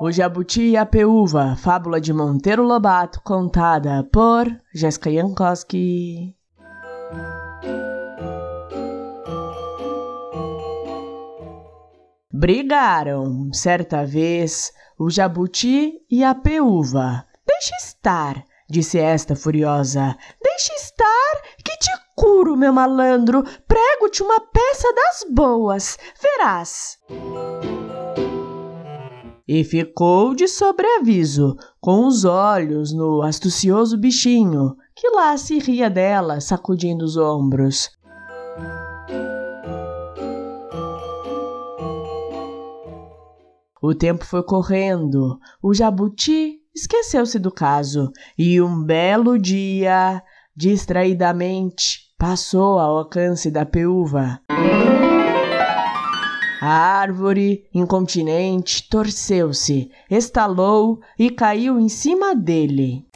O 0.00 0.12
Jabuti 0.12 0.62
e 0.62 0.76
a 0.76 0.86
Peúva, 0.86 1.56
fábula 1.56 2.00
de 2.00 2.12
Monteiro 2.12 2.62
Lobato, 2.62 3.20
contada 3.20 4.04
por 4.12 4.46
Jéssica 4.72 5.10
Jankowski. 5.10 6.36
Brigaram, 12.32 13.52
certa 13.52 14.06
vez, 14.06 14.72
o 14.96 15.10
Jabuti 15.10 15.94
e 16.08 16.22
a 16.22 16.32
Peúva. 16.32 17.26
Deixa 17.44 17.74
estar, 17.80 18.44
disse 18.70 19.00
esta 19.00 19.34
furiosa. 19.34 20.16
Deixa 20.40 20.72
estar, 20.74 21.42
que 21.64 21.76
te 21.76 21.90
curo, 22.14 22.56
meu 22.56 22.72
malandro. 22.72 23.42
Prego-te 23.66 24.22
uma 24.22 24.40
peça 24.42 24.94
das 24.94 25.26
boas, 25.34 25.98
verás 26.22 26.98
e 29.48 29.64
ficou 29.64 30.34
de 30.34 30.46
sobreaviso, 30.46 31.56
com 31.80 32.06
os 32.06 32.26
olhos 32.26 32.92
no 32.92 33.22
astucioso 33.22 33.96
bichinho, 33.96 34.76
que 34.94 35.08
lá 35.08 35.34
se 35.38 35.58
ria 35.58 35.88
dela, 35.88 36.38
sacudindo 36.38 37.02
os 37.02 37.16
ombros. 37.16 37.88
O 43.80 43.94
tempo 43.94 44.26
foi 44.26 44.42
correndo, 44.42 45.38
o 45.62 45.72
jabuti 45.72 46.58
esqueceu-se 46.74 47.38
do 47.38 47.50
caso, 47.50 48.12
e 48.36 48.60
um 48.60 48.84
belo 48.84 49.38
dia, 49.38 50.22
distraidamente, 50.54 52.00
passou 52.18 52.78
ao 52.78 52.98
alcance 52.98 53.50
da 53.50 53.64
peúva. 53.64 54.40
A 56.60 56.66
árvore, 56.66 57.68
incontinente, 57.72 58.88
torceu-se, 58.88 59.92
estalou 60.10 60.98
e 61.16 61.30
caiu 61.30 61.78
em 61.78 61.88
cima 61.88 62.34
dele. 62.34 63.06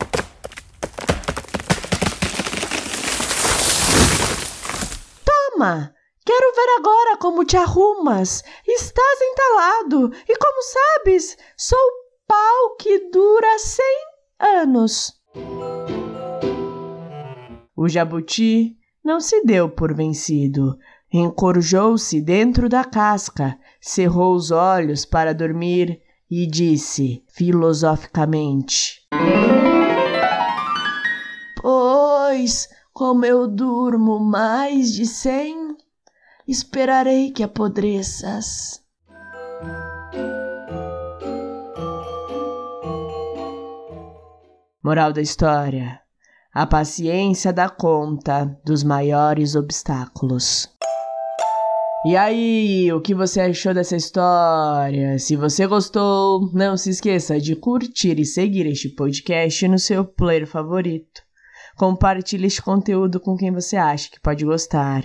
Toma! 5.25 5.92
Quero 6.25 6.55
ver 6.55 6.77
agora 6.78 7.16
como 7.16 7.44
te 7.44 7.56
arrumas. 7.56 8.44
Estás 8.64 9.20
entalado 9.20 10.12
e, 10.28 10.36
como 10.36 10.62
sabes, 10.62 11.36
sou 11.56 11.91
pau 12.28 12.77
que 12.78 13.11
dura 13.11 13.59
cem 13.59 14.05
anos. 14.38 15.12
O 17.77 17.88
jabuti 17.88 18.77
não 19.05 19.19
se 19.19 19.42
deu 19.42 19.69
por 19.69 19.92
vencido 19.92 20.78
encorjou-se 21.12 22.20
dentro 22.20 22.68
da 22.68 22.84
casca, 22.84 23.58
cerrou 23.80 24.34
os 24.34 24.50
olhos 24.50 25.05
para 25.05 25.34
dormir 25.34 26.00
e 26.30 26.46
disse 26.46 27.22
filosoficamente: 27.28 29.02
Pois, 31.60 32.69
como 32.92 33.24
eu 33.27 33.46
durmo 33.46 34.19
mais 34.19 34.92
de 34.92 35.04
cem, 35.04 35.77
esperarei 36.48 37.30
que 37.30 37.42
apodreças. 37.42 38.82
Moral 44.82 45.12
da 45.12 45.20
história: 45.20 46.00
a 46.54 46.66
paciência 46.66 47.52
dá 47.52 47.69
conta 47.69 48.58
dos 48.64 48.82
maiores 48.82 49.54
obstáculos. 49.54 50.69
E 52.05 52.17
aí, 52.17 52.92
o 52.92 53.00
que 53.00 53.14
você 53.14 53.41
achou 53.41 53.72
dessa 53.72 53.95
história? 53.95 55.17
Se 55.20 55.36
você 55.36 55.69
gostou, 55.69 56.50
não 56.53 56.77
se 56.77 56.91
esqueça 56.91 57.41
de 57.41 57.55
curtir 57.55 58.19
e 58.19 58.25
seguir 58.25 58.67
este 58.67 58.89
podcast 58.89 59.69
no 59.69 59.78
seu 59.78 60.05
player 60.05 60.44
favorito. 60.44 61.22
Compartilhe 61.77 62.48
este 62.48 62.61
conteúdo 62.61 63.20
com 63.20 63.37
quem 63.37 63.53
você 63.53 63.76
acha 63.76 64.10
que 64.10 64.21
pode 64.21 64.44
gostar. 64.44 65.04